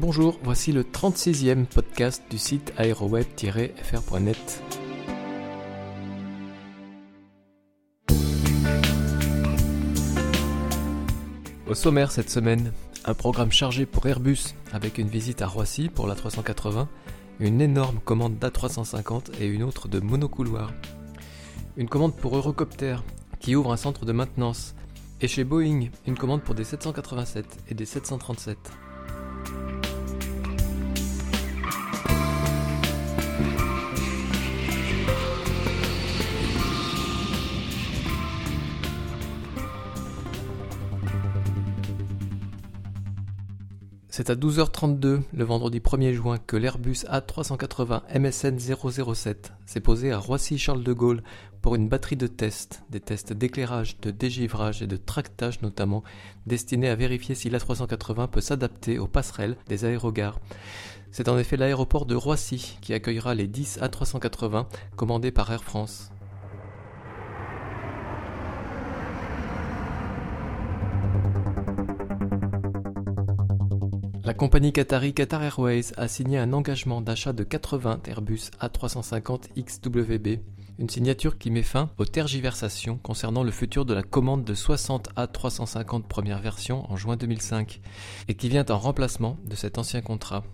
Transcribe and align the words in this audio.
Bonjour, 0.00 0.38
voici 0.44 0.70
le 0.70 0.84
36e 0.84 1.66
podcast 1.66 2.22
du 2.30 2.38
site 2.38 2.72
aéroweb-fr.net. 2.76 4.62
Au 11.66 11.74
sommaire 11.74 12.12
cette 12.12 12.30
semaine, 12.30 12.72
un 13.06 13.14
programme 13.14 13.50
chargé 13.50 13.86
pour 13.86 14.06
Airbus 14.06 14.54
avec 14.72 14.98
une 14.98 15.08
visite 15.08 15.42
à 15.42 15.48
Roissy 15.48 15.88
pour 15.88 16.06
la 16.06 16.14
380, 16.14 16.88
une 17.40 17.60
énorme 17.60 17.98
commande 17.98 18.38
d'A350 18.38 19.40
et 19.40 19.46
une 19.46 19.64
autre 19.64 19.88
de 19.88 19.98
monocouloir. 19.98 20.72
Une 21.76 21.88
commande 21.88 22.14
pour 22.14 22.36
Eurocopter 22.36 22.98
qui 23.40 23.56
ouvre 23.56 23.72
un 23.72 23.76
centre 23.76 24.04
de 24.04 24.12
maintenance. 24.12 24.76
Et 25.20 25.26
chez 25.26 25.42
Boeing, 25.42 25.88
une 26.06 26.16
commande 26.16 26.42
pour 26.42 26.54
des 26.54 26.62
787 26.62 27.64
et 27.70 27.74
des 27.74 27.84
737. 27.84 28.56
C'est 44.18 44.30
à 44.30 44.34
12h32 44.34 45.20
le 45.32 45.44
vendredi 45.44 45.78
1er 45.78 46.12
juin 46.12 46.38
que 46.44 46.56
l'Airbus 46.56 47.04
A380 47.08 48.18
MSN 48.18 48.58
007 48.58 49.52
s'est 49.64 49.78
posé 49.78 50.10
à 50.10 50.18
Roissy-Charles 50.18 50.82
de 50.82 50.92
Gaulle 50.92 51.22
pour 51.62 51.76
une 51.76 51.88
batterie 51.88 52.16
de 52.16 52.26
tests, 52.26 52.82
des 52.90 52.98
tests 52.98 53.32
d'éclairage, 53.32 54.00
de 54.00 54.10
dégivrage 54.10 54.82
et 54.82 54.88
de 54.88 54.96
tractage 54.96 55.62
notamment, 55.62 56.02
destinés 56.48 56.88
à 56.88 56.96
vérifier 56.96 57.36
si 57.36 57.48
l'A380 57.48 58.28
peut 58.28 58.40
s'adapter 58.40 58.98
aux 58.98 59.06
passerelles 59.06 59.56
des 59.68 59.84
aérogares. 59.84 60.40
C'est 61.12 61.28
en 61.28 61.38
effet 61.38 61.56
l'aéroport 61.56 62.04
de 62.04 62.16
Roissy 62.16 62.76
qui 62.80 62.94
accueillera 62.94 63.36
les 63.36 63.46
10 63.46 63.78
A380 63.82 64.66
commandés 64.96 65.30
par 65.30 65.52
Air 65.52 65.62
France. 65.62 66.10
La 74.28 74.34
compagnie 74.34 74.74
qatari 74.74 75.14
Qatar 75.14 75.42
Airways 75.42 75.94
a 75.96 76.06
signé 76.06 76.36
un 76.36 76.52
engagement 76.52 77.00
d'achat 77.00 77.32
de 77.32 77.44
80 77.44 78.00
Airbus 78.08 78.50
A350 78.60 79.44
XWB, 79.56 80.42
une 80.78 80.90
signature 80.90 81.38
qui 81.38 81.50
met 81.50 81.62
fin 81.62 81.88
aux 81.96 82.04
tergiversations 82.04 82.98
concernant 82.98 83.42
le 83.42 83.50
futur 83.50 83.86
de 83.86 83.94
la 83.94 84.02
commande 84.02 84.44
de 84.44 84.52
60 84.52 85.14
A350 85.16 86.02
première 86.02 86.40
version 86.40 86.84
en 86.92 86.96
juin 86.96 87.16
2005 87.16 87.80
et 88.28 88.34
qui 88.34 88.50
vient 88.50 88.66
en 88.68 88.76
remplacement 88.76 89.38
de 89.46 89.56
cet 89.56 89.78
ancien 89.78 90.02
contrat. 90.02 90.44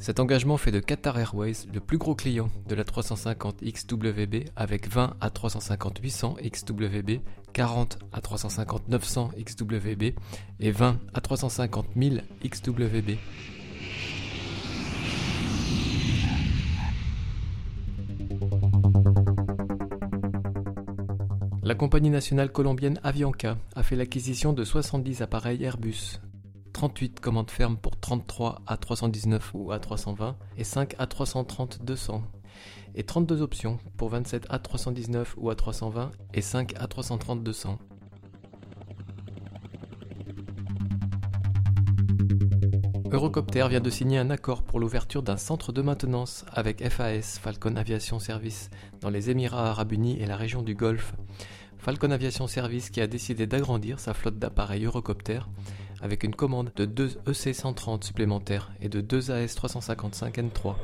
Cet 0.00 0.20
engagement 0.20 0.56
fait 0.56 0.70
de 0.70 0.78
Qatar 0.78 1.18
Airways 1.18 1.66
le 1.74 1.80
plus 1.80 1.98
gros 1.98 2.14
client 2.14 2.50
de 2.68 2.76
la 2.76 2.84
350 2.84 3.64
XWB 3.64 4.44
avec 4.54 4.88
20 4.88 5.16
à 5.20 5.28
350 5.28 5.98
800 5.98 6.36
XWB, 6.40 7.20
40 7.52 7.98
à 8.12 8.20
350 8.20 8.88
900 8.88 9.30
XWB 9.36 10.14
et 10.60 10.70
20 10.70 10.98
à 11.14 11.20
350 11.20 11.86
000 11.96 12.16
XWB. 12.44 13.16
La 21.64 21.74
compagnie 21.74 22.10
nationale 22.10 22.52
colombienne 22.52 23.00
Avianca 23.02 23.58
a 23.74 23.82
fait 23.82 23.96
l'acquisition 23.96 24.52
de 24.52 24.62
70 24.62 25.22
appareils 25.22 25.62
Airbus 25.62 26.20
38 26.72 27.20
commandes 27.20 27.50
fermes 27.50 27.76
pour 27.76 27.98
33 27.98 28.62
à 28.66 28.76
319 28.76 29.50
ou 29.54 29.72
à 29.72 29.78
320 29.78 30.36
et 30.56 30.64
5 30.64 30.94
à 30.98 31.06
330 31.06 31.84
200 31.84 32.22
et 32.94 33.04
32 33.04 33.42
options 33.42 33.78
pour 33.96 34.08
27 34.08 34.46
à 34.50 34.58
319 34.58 35.34
ou 35.38 35.50
à 35.50 35.54
320 35.54 36.12
et 36.34 36.40
5 36.40 36.74
à 36.76 36.86
330 36.86 37.42
200. 37.42 37.78
Eurocopter 43.10 43.66
vient 43.70 43.80
de 43.80 43.88
signer 43.88 44.18
un 44.18 44.28
accord 44.28 44.62
pour 44.62 44.80
l'ouverture 44.80 45.22
d'un 45.22 45.38
centre 45.38 45.72
de 45.72 45.80
maintenance 45.80 46.44
avec 46.52 46.86
FAS, 46.86 47.38
Falcon 47.40 47.76
Aviation 47.76 48.18
Service, 48.18 48.68
dans 49.00 49.08
les 49.08 49.30
Émirats 49.30 49.70
arabes 49.70 49.92
unis 49.92 50.20
et 50.20 50.26
la 50.26 50.36
région 50.36 50.62
du 50.62 50.74
Golfe. 50.74 51.14
Falcon 51.78 52.10
Aviation 52.10 52.46
Service 52.46 52.90
qui 52.90 53.00
a 53.00 53.06
décidé 53.06 53.46
d'agrandir 53.46 53.98
sa 53.98 54.12
flotte 54.12 54.38
d'appareils 54.38 54.84
Eurocopter 54.84 55.40
avec 56.00 56.24
une 56.24 56.34
commande 56.34 56.72
de 56.76 56.84
2 56.84 57.18
EC-130 57.26 58.04
supplémentaires 58.04 58.70
et 58.80 58.88
de 58.88 59.00
2 59.00 59.30
AS-355N3. 59.30 60.74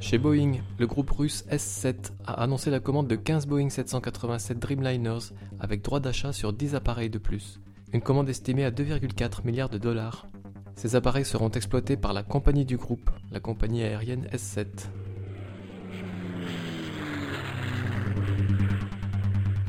Chez 0.00 0.18
Boeing, 0.18 0.58
le 0.78 0.86
groupe 0.86 1.10
russe 1.10 1.44
S7 1.50 2.10
a 2.26 2.42
annoncé 2.42 2.70
la 2.70 2.80
commande 2.80 3.08
de 3.08 3.16
15 3.16 3.46
Boeing 3.46 3.70
787 3.70 4.58
Dreamliners 4.58 5.32
avec 5.58 5.82
droit 5.82 6.00
d'achat 6.00 6.32
sur 6.32 6.52
10 6.52 6.74
appareils 6.74 7.08
de 7.08 7.18
plus. 7.18 7.60
Une 7.92 8.02
commande 8.02 8.28
estimée 8.28 8.64
à 8.64 8.70
2,4 8.70 9.46
milliards 9.46 9.70
de 9.70 9.78
dollars. 9.78 10.26
Ces 10.74 10.96
appareils 10.96 11.24
seront 11.24 11.50
exploités 11.50 11.96
par 11.96 12.12
la 12.12 12.22
compagnie 12.22 12.64
du 12.64 12.76
groupe, 12.76 13.10
la 13.30 13.40
compagnie 13.40 13.84
aérienne 13.84 14.26
S7. 14.32 14.66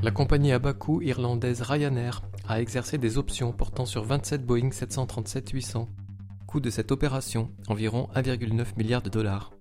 La 0.03 0.11
compagnie 0.11 0.51
à 0.51 0.59
bas 0.59 0.73
coût 0.73 1.01
irlandaise 1.01 1.61
Ryanair 1.61 2.23
a 2.49 2.59
exercé 2.59 2.97
des 2.97 3.17
options 3.17 3.53
portant 3.53 3.85
sur 3.85 4.03
27 4.03 4.45
Boeing 4.45 4.67
737-800. 4.67 5.87
Coût 6.45 6.59
de 6.59 6.69
cette 6.69 6.91
opération, 6.91 7.49
environ 7.69 8.09
1,9 8.13 8.75
milliard 8.75 9.01
de 9.01 9.09
dollars. 9.09 9.53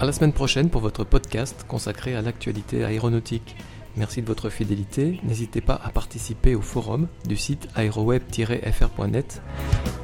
À 0.00 0.04
la 0.04 0.12
semaine 0.12 0.32
prochaine 0.32 0.70
pour 0.70 0.80
votre 0.80 1.02
podcast 1.02 1.64
consacré 1.66 2.14
à 2.14 2.22
l'actualité 2.22 2.84
aéronautique. 2.84 3.56
Merci 3.96 4.22
de 4.22 4.28
votre 4.28 4.48
fidélité. 4.48 5.18
N'hésitez 5.24 5.60
pas 5.60 5.80
à 5.82 5.90
participer 5.90 6.54
au 6.54 6.60
forum 6.60 7.08
du 7.26 7.36
site 7.36 7.66
aéroweb-fr.net. 7.74 9.42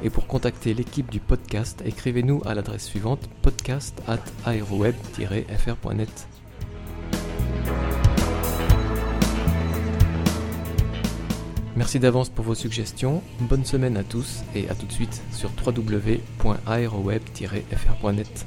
Et 0.03 0.09
pour 0.09 0.27
contacter 0.27 0.73
l'équipe 0.73 1.09
du 1.09 1.21
podcast, 1.21 1.81
écrivez-nous 1.85 2.41
à 2.45 2.55
l'adresse 2.55 2.83
suivante 2.83 3.29
podcast 3.41 4.03
at 4.05 4.19
aéroweb-fr.net. 4.45 6.27
Merci 11.77 12.01
d'avance 12.01 12.27
pour 12.27 12.43
vos 12.43 12.55
suggestions. 12.55 13.23
Bonne 13.39 13.63
semaine 13.63 13.95
à 13.95 14.03
tous 14.03 14.43
et 14.55 14.69
à 14.69 14.75
tout 14.75 14.87
de 14.87 14.91
suite 14.91 15.23
sur 15.31 15.51
www.aeroweb-fr.net. 15.65 18.45